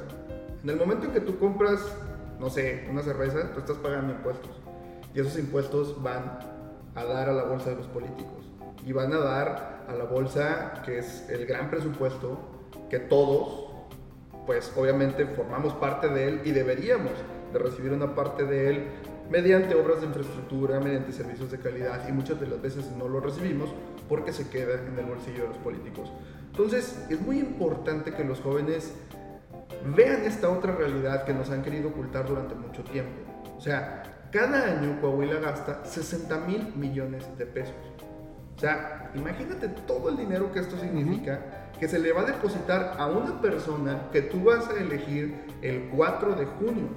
En 0.63 0.71
el 0.71 0.77
momento 0.77 1.07
en 1.07 1.13
que 1.13 1.21
tú 1.21 1.39
compras, 1.39 1.81
no 2.39 2.51
sé, 2.51 2.87
una 2.91 3.03
cerveza, 3.03 3.53
tú 3.53 3.61
estás 3.61 3.77
pagando 3.79 4.13
impuestos 4.13 4.51
y 5.15 5.21
esos 5.21 5.39
impuestos 5.39 6.03
van 6.03 6.39
a 6.95 7.05
dar 7.05 7.29
a 7.29 7.33
la 7.33 7.45
bolsa 7.45 7.71
de 7.71 7.77
los 7.77 7.87
políticos 7.87 8.51
y 8.87 8.93
van 8.93 9.13
a 9.13 9.19
dar 9.19 9.85
a 9.89 9.93
la 9.93 10.05
bolsa 10.05 10.83
que 10.85 10.99
es 10.99 11.29
el 11.29 11.47
gran 11.47 11.71
presupuesto 11.71 12.39
que 12.91 12.99
todos 12.99 13.71
pues 14.47 14.73
obviamente 14.77 15.25
formamos 15.27 15.73
parte 15.75 16.09
de 16.09 16.29
él 16.29 16.41
y 16.45 16.51
deberíamos 16.51 17.13
de 17.53 17.59
recibir 17.59 17.93
una 17.93 18.15
parte 18.15 18.45
de 18.45 18.71
él 18.71 18.87
mediante 19.31 19.75
obras 19.75 20.01
de 20.01 20.09
infraestructura, 20.09 20.81
mediante 20.81 21.13
servicios 21.13 21.51
de 21.51 21.59
calidad 21.59 22.07
y 22.09 22.13
muchas 22.13 22.41
de 22.41 22.47
las 22.47 22.61
veces 22.61 22.91
no 22.99 23.09
lo 23.09 23.21
recibimos 23.21 23.71
porque 24.09 24.33
se 24.33 24.49
queda 24.49 24.75
en 24.75 24.99
el 24.99 25.07
bolsillo 25.07 25.43
de 25.43 25.49
los 25.49 25.59
políticos. 25.59 26.13
Entonces 26.53 27.03
es 27.09 27.19
muy 27.19 27.39
importante 27.39 28.13
que 28.13 28.25
los 28.25 28.41
jóvenes 28.41 28.93
vean 29.97 30.25
esta 30.25 30.51
otra 30.51 30.75
realidad 30.75 31.25
que 31.25 31.33
nos 31.33 31.49
han 31.49 31.63
querido 31.63 31.89
ocultar 31.89 32.29
durante 32.29 32.55
mucho 32.55 32.85
tiempo. 32.85 33.11
O 33.57 33.61
sea, 33.61 34.03
cada 34.31 34.65
año 34.65 35.01
Coahuila 35.01 35.41
gasta 35.41 35.83
60 35.83 36.39
mil 36.41 36.75
millones 36.77 37.27
de 37.39 37.47
pesos. 37.47 37.75
O 38.55 38.61
sea, 38.61 39.11
imagínate 39.15 39.69
todo 39.87 40.11
el 40.11 40.19
dinero 40.19 40.53
que 40.53 40.59
esto 40.59 40.77
significa 40.79 41.71
que 41.81 41.89
se 41.89 41.99
le 41.99 42.13
va 42.13 42.21
a 42.21 42.25
depositar 42.25 42.97
a 42.99 43.07
una 43.07 43.41
persona 43.41 44.11
que 44.13 44.21
tú 44.21 44.45
vas 44.45 44.69
a 44.69 44.79
elegir 44.79 45.35
el 45.63 45.89
4 45.89 46.35
de 46.35 46.45
junio, 46.45 46.89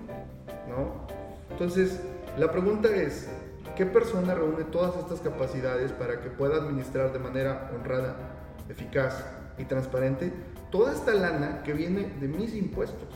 ¿no? 0.67 1.07
Entonces, 1.49 2.01
la 2.37 2.51
pregunta 2.51 2.89
es, 2.89 3.29
¿qué 3.77 3.85
persona 3.85 4.35
reúne 4.35 4.65
todas 4.65 4.97
estas 4.97 5.21
capacidades 5.21 5.93
para 5.93 6.19
que 6.19 6.29
pueda 6.29 6.57
administrar 6.57 7.13
de 7.13 7.19
manera 7.19 7.71
honrada, 7.73 8.17
eficaz 8.67 9.23
y 9.57 9.65
transparente 9.65 10.31
toda 10.71 10.93
esta 10.93 11.13
lana 11.13 11.63
que 11.63 11.73
viene 11.73 12.11
de 12.19 12.27
mis 12.27 12.53
impuestos? 12.55 13.07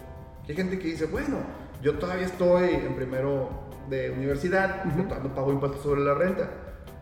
Hay 0.48 0.56
gente 0.56 0.80
que 0.80 0.88
dice, 0.88 1.06
bueno, 1.06 1.38
yo 1.82 1.98
todavía 2.00 2.26
estoy 2.26 2.74
en 2.74 2.96
primero 2.96 3.50
de 3.90 4.12
universidad, 4.12 4.84
por 4.84 5.08
tanto 5.08 5.34
pago 5.34 5.52
impuestos 5.52 5.82
sobre 5.82 6.02
la 6.02 6.14
renta. 6.14 6.50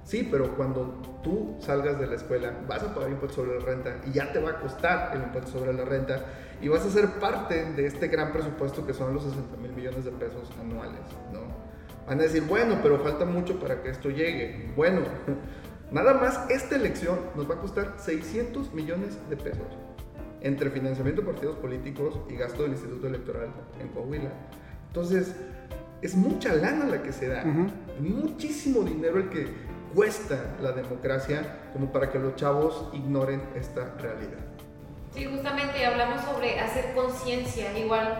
Sí, 0.03 0.27
pero 0.31 0.55
cuando 0.55 1.01
tú 1.21 1.57
salgas 1.59 1.99
de 1.99 2.07
la 2.07 2.15
escuela 2.15 2.53
vas 2.65 2.81
a 2.81 2.93
pagar 2.95 3.09
impuesto 3.09 3.43
sobre 3.43 3.59
la 3.59 3.65
renta 3.65 3.97
y 4.05 4.13
ya 4.13 4.31
te 4.31 4.39
va 4.39 4.51
a 4.51 4.59
costar 4.61 5.13
el 5.13 5.23
impuesto 5.23 5.59
sobre 5.59 5.73
la 5.73 5.83
renta 5.83 6.23
y 6.61 6.69
vas 6.69 6.85
a 6.85 6.89
ser 6.89 7.19
parte 7.19 7.73
de 7.73 7.85
este 7.85 8.07
gran 8.07 8.31
presupuesto 8.31 8.87
que 8.87 8.93
son 8.93 9.13
los 9.13 9.23
60 9.23 9.57
mil 9.57 9.73
millones 9.73 10.05
de 10.05 10.11
pesos 10.11 10.49
anuales, 10.61 11.01
¿no? 11.33 11.41
Van 12.07 12.19
a 12.19 12.23
decir, 12.23 12.43
bueno, 12.43 12.79
pero 12.81 12.99
falta 12.99 13.25
mucho 13.25 13.59
para 13.59 13.81
que 13.81 13.89
esto 13.89 14.09
llegue. 14.09 14.71
Bueno, 14.77 15.01
nada 15.91 16.13
más 16.13 16.49
esta 16.49 16.75
elección 16.75 17.19
nos 17.35 17.49
va 17.49 17.55
a 17.55 17.59
costar 17.59 17.95
600 17.97 18.73
millones 18.73 19.17
de 19.29 19.37
pesos. 19.37 19.67
Entre 20.41 20.69
financiamiento 20.69 21.21
de 21.21 21.27
partidos 21.27 21.55
políticos 21.57 22.19
y 22.29 22.35
gasto 22.35 22.63
del 22.63 22.73
Instituto 22.73 23.07
Electoral 23.07 23.49
en 23.79 23.87
Coahuila. 23.89 24.31
Entonces, 24.87 25.35
es 26.01 26.15
mucha 26.15 26.53
lana 26.53 26.85
la 26.85 27.01
que 27.01 27.11
se 27.11 27.27
da, 27.27 27.43
muchísimo 27.99 28.83
dinero 28.83 29.17
el 29.17 29.29
que 29.29 29.47
cuesta 29.95 30.55
la 30.61 30.71
democracia 30.71 31.69
como 31.73 31.91
para 31.91 32.11
que 32.11 32.19
los 32.19 32.35
chavos 32.35 32.89
ignoren 32.93 33.41
esta 33.55 33.95
realidad. 33.97 34.37
Sí, 35.13 35.25
justamente 35.25 35.85
hablamos 35.85 36.21
sobre 36.21 36.59
hacer 36.59 36.93
conciencia, 36.93 37.77
igual 37.77 38.19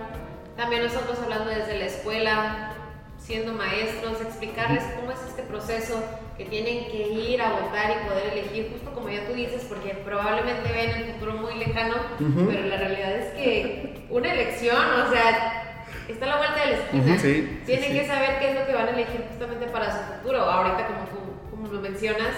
también 0.56 0.84
nosotros 0.84 1.20
hablando 1.20 1.50
desde 1.50 1.78
la 1.78 1.86
escuela, 1.86 2.74
siendo 3.20 3.54
maestros, 3.54 4.20
explicarles 4.22 4.84
cómo 5.00 5.12
es 5.12 5.20
este 5.28 5.44
proceso, 5.44 6.02
que 6.38 6.46
tienen 6.46 6.86
que 6.86 7.08
ir 7.08 7.42
a 7.42 7.52
votar 7.52 7.92
y 7.92 8.08
poder 8.08 8.34
elegir, 8.34 8.70
justo 8.72 8.92
como 8.94 9.10
ya 9.10 9.26
tú 9.26 9.34
dices, 9.34 9.66
porque 9.68 9.96
probablemente 10.06 10.72
ven 10.72 10.90
el 10.92 11.14
futuro 11.14 11.34
muy 11.34 11.56
lejano, 11.56 11.96
pero 12.18 12.68
la 12.68 12.78
realidad 12.78 13.16
es 13.16 13.34
que 13.34 14.06
una 14.10 14.32
elección, 14.32 14.78
o 14.78 15.12
sea, 15.12 15.84
está 16.08 16.26
a 16.26 16.30
la 16.30 16.38
vuelta 16.38 16.62
de 16.62 16.72
la 16.72 16.78
esquina. 16.78 17.64
Tienen 17.66 17.94
que 17.94 18.08
saber 18.08 18.40
qué 18.40 18.52
es 18.52 18.56
lo 18.60 18.68
que 18.68 18.74
van 18.74 18.88
a 18.88 18.92
elegir 18.92 19.26
justamente 19.30 19.68
para 19.68 19.92
su 19.92 20.14
futuro. 20.14 20.42
Ahorita, 20.42 20.88
como 20.88 21.06
tú 21.06 21.28
como 21.50 21.74
lo 21.74 21.82
mencionas, 21.82 22.36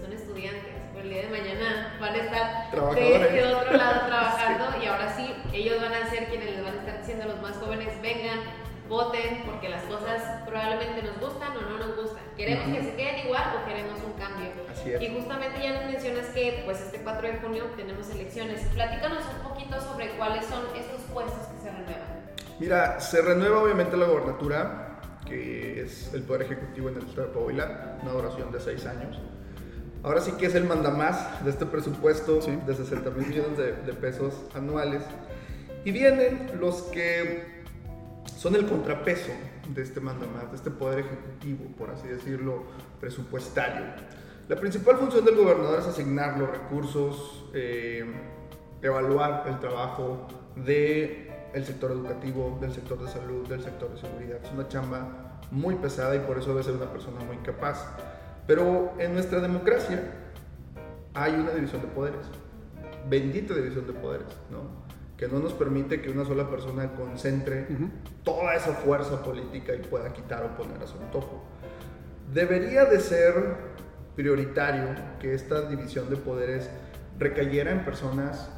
son 0.00 0.12
estudiantes, 0.12 0.74
pero 0.92 1.04
el 1.04 1.10
día 1.10 1.22
de 1.22 1.28
mañana 1.28 1.96
van 2.00 2.14
a 2.14 2.16
estar 2.16 2.94
de 2.94 3.16
este 3.16 3.54
otro 3.54 3.76
lado 3.76 4.06
trabajando 4.06 4.64
y 4.82 4.86
ahora 4.86 5.14
sí, 5.16 5.32
ellos 5.52 5.80
van 5.80 5.94
a 5.94 6.10
ser 6.10 6.26
quienes 6.26 6.50
les 6.50 6.64
van 6.64 6.74
a 6.74 6.78
estar 6.78 6.98
diciendo 6.98 7.24
a 7.24 7.28
los 7.28 7.42
más 7.42 7.56
jóvenes, 7.58 7.88
vengan, 8.02 8.40
voten, 8.90 9.42
porque 9.46 9.68
las 9.70 9.84
cosas 9.84 10.42
probablemente 10.46 11.02
nos 11.02 11.18
gustan 11.20 11.56
o 11.56 11.60
no 11.62 11.78
nos 11.78 11.96
gustan. 11.96 12.22
¿Queremos 12.36 12.76
que 12.76 12.82
se 12.84 12.94
queden 12.96 13.24
igual 13.26 13.44
o 13.62 13.66
queremos 13.66 13.98
un 14.04 14.12
cambio? 14.20 14.50
Así 14.70 14.92
es. 14.92 15.00
Y 15.00 15.14
justamente 15.14 15.62
ya 15.62 15.72
nos 15.80 15.84
mencionas 15.92 16.26
que 16.26 16.62
pues 16.66 16.80
este 16.80 16.98
4 17.02 17.22
de 17.28 17.38
junio 17.38 17.64
tenemos 17.76 18.10
elecciones. 18.10 18.60
Platícanos 18.74 19.22
un 19.38 19.48
poquito 19.48 19.80
sobre 19.80 20.10
cuáles 20.18 20.44
son 20.46 20.64
estos 20.76 21.00
puestos 21.12 21.46
que 21.48 21.62
se 21.62 21.70
renuevan. 21.70 22.20
Mira, 22.58 23.00
se 23.00 23.22
renueva 23.22 23.62
obviamente 23.62 23.96
la 23.96 24.06
gobernatura, 24.06 25.00
que 25.26 25.80
es 25.82 26.12
el 26.12 26.22
poder 26.24 26.42
ejecutivo 26.42 26.88
en 26.90 26.96
el 26.96 27.06
estado 27.06 27.28
de 27.28 27.32
Coahuila, 27.32 27.98
una 28.02 28.12
duración 28.12 28.50
de 28.52 28.60
seis 28.60 28.84
años. 28.86 29.18
Ahora 30.02 30.20
sí 30.20 30.32
que 30.32 30.46
es 30.46 30.54
el 30.54 30.64
mandamás 30.64 31.44
de 31.44 31.50
este 31.50 31.64
presupuesto 31.66 32.42
Sí. 32.42 32.58
de 32.66 32.74
60 32.74 33.10
mil 33.10 33.26
millones 33.28 33.56
de, 33.56 33.72
de 33.72 33.92
pesos 33.92 34.34
anuales. 34.54 35.02
Y 35.84 35.92
vienen 35.92 36.50
los 36.58 36.82
que 36.84 37.59
son 38.40 38.54
el 38.56 38.64
contrapeso 38.64 39.32
de 39.68 39.82
este 39.82 40.00
mandamás, 40.00 40.50
de 40.50 40.56
este 40.56 40.70
poder 40.70 41.00
ejecutivo, 41.00 41.66
por 41.76 41.90
así 41.90 42.08
decirlo, 42.08 42.62
presupuestario. 42.98 43.84
La 44.48 44.56
principal 44.56 44.96
función 44.96 45.26
del 45.26 45.36
gobernador 45.36 45.80
es 45.80 45.86
asignar 45.86 46.38
los 46.38 46.50
recursos, 46.50 47.44
eh, 47.52 48.02
evaluar 48.80 49.44
el 49.46 49.60
trabajo 49.60 50.26
del 50.56 51.28
el 51.52 51.66
sector 51.66 51.90
educativo, 51.90 52.56
del 52.62 52.72
sector 52.72 52.98
de 53.02 53.10
salud, 53.10 53.46
del 53.46 53.62
sector 53.62 53.90
de 53.90 53.98
seguridad. 53.98 54.38
Es 54.42 54.50
una 54.52 54.66
chamba 54.68 55.42
muy 55.50 55.74
pesada 55.74 56.16
y 56.16 56.20
por 56.20 56.38
eso 56.38 56.48
debe 56.48 56.62
ser 56.62 56.76
una 56.76 56.90
persona 56.90 57.22
muy 57.22 57.36
capaz. 57.38 57.94
Pero 58.46 58.94
en 58.98 59.12
nuestra 59.12 59.40
democracia 59.40 60.02
hay 61.12 61.34
una 61.34 61.50
división 61.50 61.82
de 61.82 61.88
poderes, 61.88 62.26
bendita 63.06 63.52
división 63.52 63.86
de 63.86 63.92
poderes, 63.92 64.28
¿no? 64.50 64.89
Que 65.20 65.28
no 65.28 65.38
nos 65.38 65.52
permite 65.52 66.00
que 66.00 66.08
una 66.08 66.24
sola 66.24 66.48
persona 66.48 66.92
concentre 66.92 67.66
toda 68.24 68.54
esa 68.54 68.72
fuerza 68.72 69.22
política 69.22 69.74
y 69.74 69.80
pueda 69.80 70.10
quitar 70.14 70.42
o 70.42 70.56
poner 70.56 70.82
a 70.82 70.86
su 70.86 70.96
antojo. 70.96 71.44
Debería 72.32 72.86
de 72.86 72.98
ser 73.00 73.34
prioritario 74.16 74.86
que 75.20 75.34
esta 75.34 75.68
división 75.68 76.08
de 76.08 76.16
poderes 76.16 76.70
recayera 77.18 77.70
en 77.70 77.84
personas 77.84 78.50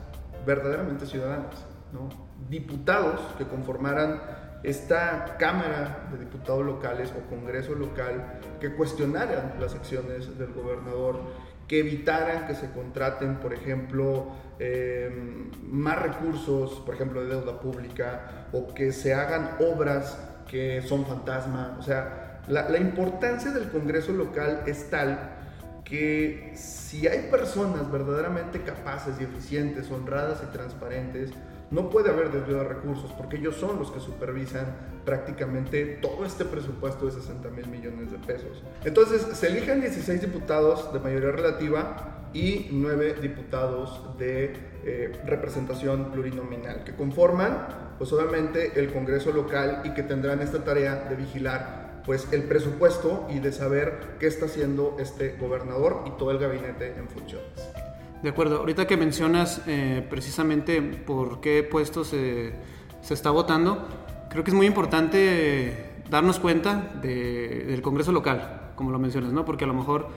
verdaderamente 0.47 1.05
ciudadanas, 1.05 1.67
¿no? 1.93 2.09
diputados 2.49 3.21
que 3.39 3.45
conformaran 3.45 4.23
esta 4.63 5.37
Cámara 5.41 6.11
de 6.13 6.19
Diputados 6.19 6.65
locales 6.65 7.13
o 7.19 7.29
Congreso 7.29 7.75
local 7.75 8.39
que 8.61 8.73
cuestionaran 8.77 9.55
las 9.59 9.75
acciones 9.75 10.39
del 10.39 10.53
gobernador, 10.53 11.23
que 11.69 11.81
evitaran 11.81 12.47
que 12.47 12.55
se 12.55 12.71
contraten, 12.71 13.37
por 13.37 13.53
ejemplo, 13.53 14.33
eh, 14.59 15.11
más 15.63 16.01
recursos, 16.01 16.81
por 16.85 16.95
ejemplo, 16.95 17.23
de 17.23 17.29
deuda 17.29 17.61
pública, 17.61 18.47
o 18.53 18.75
que 18.75 18.93
se 18.93 19.15
hagan 19.15 19.57
obras 19.61 20.19
que 20.49 20.83
son 20.83 21.07
fantasma. 21.07 21.77
O 21.79 21.83
sea, 21.83 22.41
la, 22.49 22.69
la 22.69 22.79
importancia 22.79 23.51
del 23.53 23.71
Congreso 23.71 24.13
local 24.13 24.63
es 24.67 24.91
tal 24.91 25.39
que 25.85 26.53
si 26.55 27.07
hay 27.07 27.29
personas 27.31 27.91
verdaderamente 27.91 28.63
capaces 28.63 29.21
y 29.21 29.25
eficientes, 29.25 29.91
honradas 29.91 30.43
y 30.43 30.53
transparentes, 30.53 31.31
no 31.73 31.89
puede 31.89 32.11
haber 32.11 32.31
desvío 32.31 32.59
de 32.59 32.65
recursos 32.65 33.11
porque 33.13 33.37
ellos 33.37 33.57
son 33.57 33.79
los 33.79 33.91
que 33.91 33.99
supervisan 33.99 34.67
prácticamente 35.05 35.99
todo 36.03 36.25
este 36.25 36.45
presupuesto 36.45 37.07
de 37.07 37.13
60 37.13 37.49
mil 37.51 37.67
millones 37.67 38.13
de 38.13 38.19
pesos. 38.19 38.63
Entonces 38.85 39.23
se 39.37 39.49
eligen 39.49 39.81
16 39.81 40.21
diputados 40.21 40.93
de 40.93 41.01
mayoría 41.01 41.33
relativa 41.33 42.29
y 42.35 42.69
9 42.71 43.17
diputados 43.21 44.17
de 44.19 44.53
eh, 44.85 45.13
representación 45.25 46.13
plurinominal 46.13 46.85
que 46.85 46.95
conforman 46.95 47.67
pues 47.99 48.13
obviamente 48.13 48.79
el 48.79 48.93
Congreso 48.93 49.33
local 49.33 49.83
y 49.85 49.95
que 49.95 50.03
tendrán 50.03 50.41
esta 50.41 50.65
tarea 50.65 51.07
de 51.09 51.17
vigilar 51.17 52.03
pues 52.05 52.29
el 52.33 52.45
presupuesto 52.45 53.27
y 53.31 53.39
de 53.39 53.53
saber 53.53 54.17
qué 54.19 54.27
está 54.27 54.47
haciendo 54.47 54.97
este 54.99 55.37
gobernador 55.39 56.03
y 56.07 56.11
todo 56.19 56.33
el 56.33 56.39
gabinete 56.39 56.95
en 56.97 57.09
funciones. 57.09 57.82
De 58.23 58.29
acuerdo, 58.29 58.59
ahorita 58.59 58.87
que 58.87 58.97
mencionas 58.97 59.63
eh, 59.67 60.07
precisamente 60.09 60.81
por 60.81 61.41
qué 61.41 61.63
puestos 61.63 62.09
se 62.09 62.55
está 63.11 63.31
votando, 63.31 63.89
creo 64.31 64.45
que 64.45 64.51
es 64.51 64.57
muy 64.57 64.67
importante 64.67 65.93
darnos 66.09 66.39
cuenta 66.39 66.93
de- 67.03 67.65
del 67.67 67.83
Congreso 67.83 68.13
local, 68.13 68.73
como 68.77 68.91
lo 68.93 68.99
mencionas, 68.99 69.33
¿no? 69.33 69.45
Porque 69.45 69.65
a 69.65 69.67
lo 69.67 69.75
mejor, 69.75 70.09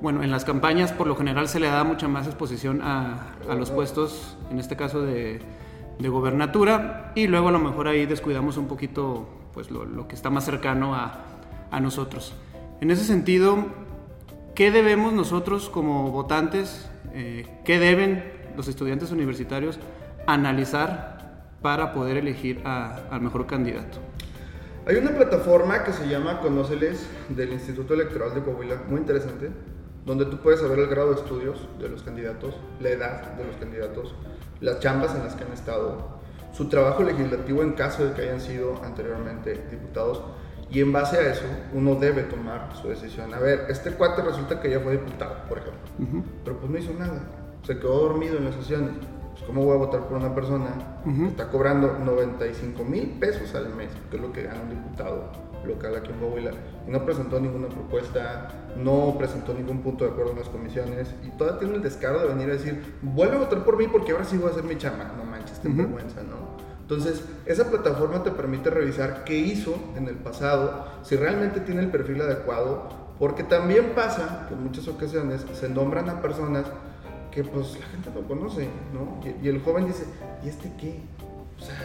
bueno, 0.00 0.22
en 0.22 0.30
las 0.30 0.44
campañas 0.44 0.92
por 0.92 1.08
lo 1.08 1.16
general 1.16 1.48
se 1.48 1.58
le 1.58 1.66
da 1.66 1.82
mucha 1.82 2.06
más 2.06 2.26
exposición 2.26 2.82
a, 2.82 3.34
los 3.58 3.70
puestos, 3.70 4.36
en 4.50 4.60
este 4.60 4.76
caso 4.76 5.02
de, 5.02 5.40
gobernatura, 5.98 7.12
y 7.14 7.26
luego 7.26 7.48
a 7.48 7.52
lo 7.52 7.58
mejor 7.58 7.88
ahí 7.88 8.06
descuidamos 8.06 8.56
un 8.56 8.68
poquito 8.68 9.28
pues 9.52 9.70
lo, 9.70 10.06
que 10.08 10.14
está 10.14 10.30
más 10.30 10.44
cercano 10.44 10.94
a 10.94 11.80
nosotros. 11.80 12.34
En 12.80 12.90
ese 12.90 13.04
sentido, 13.04 13.66
¿Qué 14.54 14.70
debemos 14.70 15.14
nosotros 15.14 15.70
como 15.70 16.10
votantes, 16.10 16.89
eh, 17.14 17.46
qué 17.64 17.78
deben 17.78 18.24
los 18.56 18.68
estudiantes 18.68 19.10
universitarios 19.10 19.78
analizar 20.26 21.18
para 21.62 21.92
poder 21.92 22.16
elegir 22.16 22.60
al 22.64 23.20
mejor 23.20 23.46
candidato? 23.46 23.98
Hay 24.86 24.96
una 24.96 25.10
plataforma 25.10 25.84
que 25.84 25.92
se 25.92 26.08
llama 26.08 26.40
Conóceles 26.40 27.06
del 27.28 27.52
Instituto 27.52 27.94
Electoral 27.94 28.34
de 28.34 28.42
Coahuila, 28.42 28.82
muy 28.88 29.00
interesante, 29.00 29.50
donde 30.06 30.24
tú 30.24 30.38
puedes 30.38 30.60
saber 30.60 30.78
el 30.78 30.86
grado 30.86 31.12
de 31.12 31.20
estudios 31.20 31.68
de 31.78 31.88
los 31.88 32.02
candidatos, 32.02 32.56
la 32.80 32.88
edad 32.88 33.34
de 33.34 33.44
los 33.44 33.56
candidatos, 33.56 34.14
las 34.60 34.80
chambas 34.80 35.14
en 35.14 35.22
las 35.22 35.34
que 35.34 35.44
han 35.44 35.52
estado, 35.52 36.20
su 36.52 36.68
trabajo 36.68 37.02
legislativo 37.02 37.62
en 37.62 37.72
caso 37.72 38.04
de 38.04 38.14
que 38.14 38.22
hayan 38.22 38.40
sido 38.40 38.82
anteriormente 38.82 39.66
diputados. 39.70 40.22
Y 40.70 40.80
en 40.80 40.92
base 40.92 41.16
a 41.18 41.32
eso, 41.32 41.44
uno 41.74 41.96
debe 41.96 42.22
tomar 42.22 42.68
su 42.80 42.88
decisión. 42.88 43.34
A 43.34 43.38
ver, 43.38 43.66
este 43.68 43.90
cuate 43.92 44.22
resulta 44.22 44.60
que 44.60 44.70
ya 44.70 44.80
fue 44.80 44.92
diputado, 44.92 45.34
por 45.48 45.58
ejemplo, 45.58 45.80
Ujú. 45.98 46.24
pero 46.44 46.58
pues 46.58 46.70
no 46.70 46.78
hizo 46.78 46.92
nada. 46.94 47.20
Se 47.64 47.76
quedó 47.78 48.00
dormido 48.08 48.38
en 48.38 48.44
las 48.44 48.54
sesiones. 48.54 48.92
Pues, 49.32 49.42
¿Cómo 49.46 49.64
voy 49.64 49.74
a 49.74 49.78
votar 49.78 50.02
por 50.06 50.16
una 50.18 50.34
persona 50.34 50.68
Ujú. 51.04 51.22
que 51.24 51.28
está 51.28 51.48
cobrando 51.48 51.98
95 52.04 52.84
mil 52.84 53.08
pesos 53.18 53.54
al 53.54 53.74
mes, 53.74 53.88
que 54.10 54.16
es 54.16 54.22
lo 54.22 54.32
que 54.32 54.42
gana 54.44 54.60
un 54.62 54.70
diputado 54.70 55.24
local 55.66 55.94
aquí 55.96 56.10
en 56.12 56.18
Coahuila, 56.20 56.52
y 56.86 56.90
no 56.90 57.04
presentó 57.04 57.38
ninguna 57.40 57.68
propuesta, 57.68 58.48
no 58.76 59.16
presentó 59.18 59.52
ningún 59.52 59.82
punto 59.82 60.04
de 60.04 60.10
acuerdo 60.12 60.32
en 60.32 60.38
las 60.38 60.48
comisiones, 60.48 61.12
y 61.26 61.30
todavía 61.36 61.58
tiene 61.60 61.74
el 61.76 61.82
descaro 61.82 62.20
de 62.20 62.28
venir 62.28 62.48
a 62.48 62.52
decir, 62.52 62.82
vuelve 63.02 63.36
a 63.36 63.40
votar 63.40 63.64
por 63.64 63.76
mí 63.76 63.86
porque 63.88 64.12
ahora 64.12 64.24
sí 64.24 64.36
voy 64.38 64.48
a 64.48 64.52
hacer 64.52 64.64
mi 64.64 64.78
chama. 64.78 65.12
No 65.18 65.24
manches, 65.24 65.58
ten 65.60 65.72
Ujú. 65.72 65.82
vergüenza, 65.82 66.22
¿no? 66.22 66.69
Entonces, 66.90 67.22
esa 67.46 67.70
plataforma 67.70 68.24
te 68.24 68.32
permite 68.32 68.68
revisar 68.68 69.22
qué 69.22 69.38
hizo 69.38 69.76
en 69.96 70.08
el 70.08 70.16
pasado, 70.16 70.86
si 71.04 71.14
realmente 71.14 71.60
tiene 71.60 71.82
el 71.82 71.88
perfil 71.88 72.20
adecuado, 72.20 72.88
porque 73.16 73.44
también 73.44 73.92
pasa 73.94 74.46
que 74.48 74.54
en 74.54 74.64
muchas 74.64 74.88
ocasiones 74.88 75.46
se 75.52 75.68
nombran 75.68 76.10
a 76.10 76.20
personas 76.20 76.64
que 77.30 77.44
pues 77.44 77.78
la 77.78 77.86
gente 77.86 78.10
no 78.12 78.26
conoce, 78.26 78.68
¿no? 78.92 79.20
Y, 79.24 79.46
y 79.46 79.48
el 79.48 79.62
joven 79.62 79.86
dice, 79.86 80.02
¿y 80.42 80.48
este 80.48 80.72
qué? 80.80 81.00
O 81.60 81.64
sea, 81.64 81.76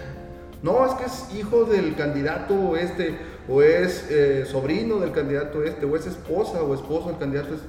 no, 0.63 0.83
es 0.88 0.93
que 0.95 1.05
es 1.05 1.35
hijo 1.39 1.65
del 1.65 1.95
candidato 1.95 2.75
este, 2.75 3.15
o 3.47 3.62
es 3.62 4.09
eh, 4.09 4.45
sobrino 4.47 4.97
del 4.97 5.12
candidato 5.12 5.63
este, 5.63 5.85
o 5.85 5.95
es 5.95 6.07
esposa 6.07 6.63
o 6.63 6.74
esposo 6.74 7.09
del 7.09 7.19
candidato 7.19 7.53
este. 7.53 7.67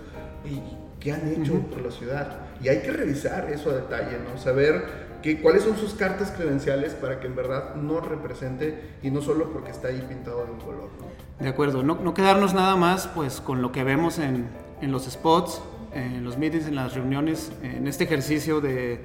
¿Y 0.48 0.62
qué 1.00 1.12
han 1.12 1.28
hecho 1.28 1.52
Ujú. 1.52 1.66
por 1.68 1.82
la 1.82 1.90
ciudad? 1.90 2.38
Y 2.62 2.68
hay 2.68 2.80
que 2.80 2.92
revisar 2.92 3.50
eso 3.50 3.72
a 3.72 3.74
detalle, 3.74 4.16
¿no? 4.26 4.40
Saber 4.40 5.05
cuáles 5.34 5.64
son 5.64 5.76
sus 5.76 5.92
cartas 5.94 6.30
credenciales 6.30 6.94
para 6.94 7.20
que 7.20 7.26
en 7.26 7.36
verdad 7.36 7.74
no 7.74 8.00
represente 8.00 8.94
y 9.02 9.10
no 9.10 9.20
solo 9.20 9.50
porque 9.52 9.70
está 9.72 9.88
ahí 9.88 10.02
pintado 10.08 10.44
de 10.46 10.52
un 10.52 10.60
color, 10.60 10.88
¿no? 11.00 11.44
De 11.44 11.48
acuerdo, 11.50 11.82
no, 11.82 11.96
no 12.02 12.14
quedarnos 12.14 12.54
nada 12.54 12.76
más 12.76 13.08
pues 13.08 13.40
con 13.42 13.60
lo 13.60 13.72
que 13.72 13.84
vemos 13.84 14.18
en, 14.18 14.46
en 14.80 14.92
los 14.92 15.04
spots, 15.04 15.60
en 15.92 16.24
los 16.24 16.38
meetings, 16.38 16.66
en 16.66 16.76
las 16.76 16.94
reuniones, 16.94 17.52
en 17.62 17.86
este 17.88 18.04
ejercicio 18.04 18.60
de, 18.60 19.00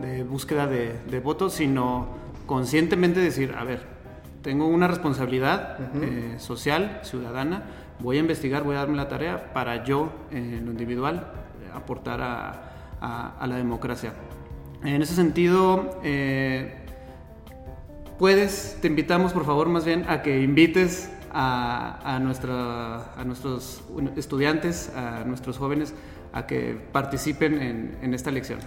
de 0.00 0.24
búsqueda 0.24 0.66
de, 0.66 0.94
de 1.08 1.20
votos, 1.20 1.52
sino 1.52 2.08
conscientemente 2.46 3.20
decir, 3.20 3.54
a 3.56 3.62
ver, 3.64 3.82
tengo 4.42 4.66
una 4.66 4.88
responsabilidad 4.88 5.78
eh, 6.02 6.36
social, 6.38 7.00
ciudadana, 7.04 7.62
voy 8.00 8.16
a 8.16 8.20
investigar, 8.20 8.62
voy 8.62 8.74
a 8.76 8.78
darme 8.78 8.96
la 8.96 9.08
tarea 9.08 9.52
para 9.52 9.84
yo, 9.84 10.10
eh, 10.32 10.56
en 10.58 10.64
lo 10.64 10.70
individual, 10.72 11.26
aportar 11.74 12.20
a, 12.22 12.72
a- 13.00 13.34
a 13.38 13.46
la 13.46 13.56
democracia. 13.56 14.12
En 14.84 15.02
ese 15.02 15.14
sentido, 15.14 16.00
eh, 16.04 16.72
puedes, 18.18 18.78
te 18.80 18.88
invitamos 18.88 19.32
por 19.32 19.44
favor 19.44 19.68
más 19.68 19.84
bien 19.84 20.04
a 20.08 20.22
que 20.22 20.40
invites 20.40 21.10
a, 21.30 22.00
a, 22.04 22.18
nuestra, 22.20 23.12
a 23.14 23.24
nuestros 23.24 23.82
estudiantes, 24.16 24.90
a 24.94 25.24
nuestros 25.24 25.58
jóvenes, 25.58 25.94
a 26.32 26.46
que 26.46 26.78
participen 26.92 27.60
en, 27.60 27.98
en 28.02 28.14
esta 28.14 28.30
elección. 28.30 28.60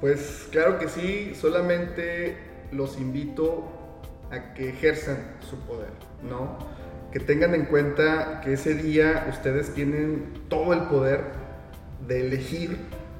Pues 0.00 0.48
claro 0.50 0.78
que 0.78 0.88
sí, 0.88 1.34
solamente 1.34 2.36
los 2.72 2.98
invito 2.98 3.64
a 4.30 4.52
que 4.52 4.70
ejerzan 4.70 5.36
su 5.40 5.58
poder, 5.60 5.90
¿no? 6.28 6.58
Que 7.12 7.20
tengan 7.20 7.54
en 7.54 7.64
cuenta 7.64 8.42
que 8.42 8.52
ese 8.52 8.74
día 8.74 9.26
ustedes 9.30 9.72
tienen 9.72 10.34
todo 10.48 10.74
el 10.74 10.82
poder 10.82 11.24
de 12.06 12.26
elegir 12.26 12.78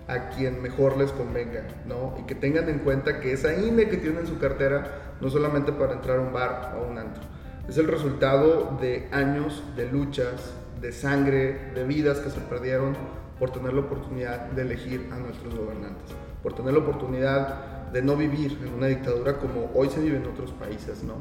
a 0.08 0.30
quien 0.30 0.62
mejor 0.62 0.96
les 0.96 1.10
convenga, 1.12 1.64
¿no? 1.86 2.14
Y 2.18 2.22
que 2.22 2.34
tengan 2.34 2.68
en 2.68 2.80
cuenta 2.80 3.20
que 3.20 3.32
esa 3.32 3.54
INE 3.54 3.88
que 3.88 3.96
tienen 3.96 4.20
en 4.20 4.26
su 4.26 4.38
cartera 4.38 5.14
no 5.20 5.30
solamente 5.30 5.72
para 5.72 5.94
entrar 5.94 6.18
a 6.18 6.20
un 6.20 6.32
bar 6.32 6.75
o 6.76 6.84
a 6.84 6.86
un 6.86 6.98
antro, 6.98 7.22
es 7.68 7.78
el 7.78 7.88
resultado 7.88 8.78
de 8.80 9.08
años 9.10 9.62
de 9.76 9.90
luchas, 9.90 10.52
de 10.80 10.92
sangre, 10.92 11.72
de 11.75 11.84
vidas 11.84 12.20
que 12.20 12.30
se 12.30 12.40
perdieron 12.40 12.96
por 13.38 13.50
tener 13.50 13.72
la 13.72 13.80
oportunidad 13.80 14.50
de 14.50 14.62
elegir 14.62 15.08
a 15.12 15.16
nuestros 15.16 15.54
gobernantes, 15.54 16.14
por 16.42 16.54
tener 16.54 16.72
la 16.72 16.80
oportunidad 16.80 17.90
de 17.92 18.02
no 18.02 18.16
vivir 18.16 18.58
en 18.62 18.75
una 18.75 18.86
dictadura 18.86 19.38
como 19.38 19.70
hoy 19.75 19.88
se 19.88 20.00
vive 20.00 20.16
en 20.16 20.26
otros 20.26 20.52
países, 20.52 21.02
¿no? 21.02 21.14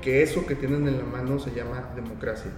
Que 0.00 0.22
eso 0.22 0.46
que 0.46 0.54
tienen 0.54 0.88
en 0.88 0.98
la 0.98 1.04
mano 1.04 1.38
se 1.38 1.50
llama 1.50 1.90
democracia 1.94 2.50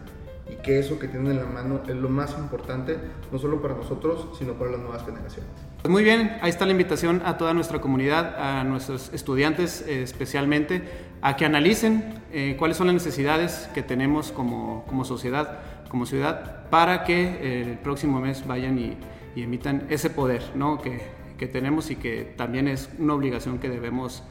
y 0.50 0.56
que 0.56 0.78
eso 0.78 0.98
que 0.98 1.08
tienen 1.08 1.32
en 1.32 1.38
la 1.38 1.46
mano 1.46 1.80
es 1.88 1.94
lo 1.94 2.08
más 2.08 2.36
importante, 2.38 2.98
no 3.32 3.38
solo 3.38 3.62
para 3.62 3.74
nosotros, 3.74 4.28
sino 4.38 4.54
para 4.54 4.72
las 4.72 4.80
nuevas 4.80 5.04
generaciones. 5.04 5.50
Pues 5.80 5.90
muy 5.90 6.02
bien, 6.02 6.38
ahí 6.40 6.50
está 6.50 6.64
la 6.64 6.72
invitación 6.72 7.22
a 7.24 7.36
toda 7.36 7.54
nuestra 7.54 7.80
comunidad, 7.80 8.36
a 8.38 8.64
nuestros 8.64 9.12
estudiantes 9.12 9.82
eh, 9.86 10.02
especialmente, 10.02 10.82
a 11.22 11.36
que 11.36 11.44
analicen 11.44 12.22
eh, 12.32 12.56
cuáles 12.58 12.76
son 12.76 12.86
las 12.88 12.94
necesidades 12.94 13.68
que 13.74 13.82
tenemos 13.82 14.32
como, 14.32 14.84
como 14.86 15.04
sociedad, 15.04 15.60
como 15.88 16.06
ciudad, 16.06 16.68
para 16.70 17.04
que 17.04 17.22
eh, 17.22 17.62
el 17.62 17.78
próximo 17.78 18.20
mes 18.20 18.46
vayan 18.46 18.78
y, 18.78 18.96
y 19.34 19.42
emitan 19.42 19.86
ese 19.88 20.10
poder 20.10 20.42
¿no? 20.54 20.80
que, 20.80 21.02
que 21.38 21.46
tenemos 21.46 21.90
y 21.90 21.96
que 21.96 22.32
también 22.36 22.68
es 22.68 22.90
una 22.98 23.14
obligación 23.14 23.58
que 23.58 23.68
debemos 23.68 24.22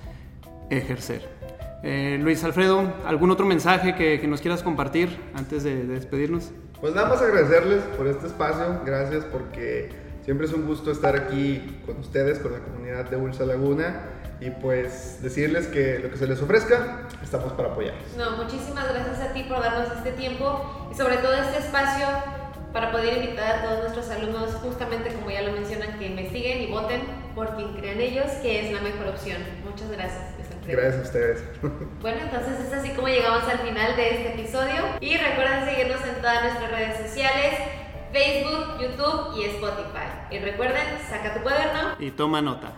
ejercer. 0.70 1.30
Eh, 1.84 2.18
Luis 2.22 2.42
Alfredo, 2.46 2.94
¿algún 3.06 3.30
otro 3.30 3.46
mensaje 3.46 3.94
que, 3.94 4.26
nos 4.26 4.40
quieras 4.40 4.64
compartir 4.64 5.20
antes 5.36 5.66
de, 5.66 5.84
despedirnos? 5.84 6.52
Pues 6.80 6.96
nada 6.96 7.10
más 7.10 7.22
agradecerles 7.22 7.84
por 7.98 8.08
este 8.08 8.28
espacio, 8.28 8.82
gracias 8.86 9.26
porque 9.26 9.90
siempre 10.24 10.48
es 10.48 10.54
un 10.54 10.66
gusto 10.66 10.92
estar 10.92 11.14
aquí 11.18 11.82
con 11.86 11.98
ustedes, 11.98 12.40
con 12.40 12.54
la 12.54 12.60
comunidad 12.60 13.10
de 13.10 13.18
Ulsa 13.18 13.46
Laguna 13.46 14.02
y 14.40 14.50
pues 14.50 15.22
decirles 15.22 15.68
que 15.68 16.00
lo 16.00 16.10
que 16.10 16.18
se 16.18 16.26
les 16.26 16.42
ofrezca, 16.42 17.10
estamos 17.22 17.52
para 17.52 17.70
apoyarles. 17.72 18.16
No, 18.18 18.38
muchísimas 18.38 18.88
gracias 18.88 19.20
a 19.20 19.34
ti 19.34 19.44
por 19.44 19.62
darnos 19.62 19.92
este 19.98 20.14
tiempo 20.14 20.90
y 20.90 20.96
sobre 20.96 21.18
todo 21.18 21.34
este 21.34 21.60
espacio 21.60 22.08
para 22.72 22.92
poder 22.92 23.24
invitar 23.24 23.60
a 23.60 23.62
todos 23.62 23.80
nuestros 23.82 24.10
alumnos, 24.10 24.52
justamente 24.56 25.14
como 25.14 25.30
ya 25.30 25.42
lo 25.42 25.52
mencionan, 25.52 26.00
que 26.00 26.08
investiguen 26.08 26.62
y 26.62 26.72
voten 26.72 27.02
por 27.36 27.56
quien 27.58 27.74
crean 27.74 28.00
ellos 28.00 28.32
que 28.42 28.68
es 28.68 28.74
la 28.74 28.82
mejor 28.82 29.08
opción. 29.08 29.42
Muchas 29.66 29.92
gracias. 29.92 30.53
Gracias 30.68 30.96
a 30.96 31.02
ustedes. 31.02 31.44
Bueno, 32.02 32.20
entonces 32.22 32.60
es 32.60 32.74
así 32.74 32.90
como 32.90 33.08
llegamos 33.08 33.44
al 33.44 33.60
final 33.60 33.96
de 33.96 34.10
este 34.10 34.34
episodio. 34.34 34.84
Y 35.00 35.16
recuerden 35.16 35.66
seguirnos 35.66 36.02
en 36.06 36.16
todas 36.16 36.44
nuestras 36.44 36.72
redes 36.72 36.98
sociales, 37.08 37.60
Facebook, 38.12 38.82
YouTube 38.82 39.38
y 39.38 39.46
Spotify. 39.46 40.08
Y 40.32 40.40
recuerden, 40.40 40.84
saca 41.10 41.34
tu 41.34 41.42
cuaderno 41.42 41.96
y 42.00 42.12
toma 42.12 42.42
nota. 42.42 42.74